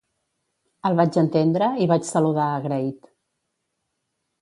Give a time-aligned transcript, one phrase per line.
[0.89, 3.15] El vaig entendre i vaig saludar agraït.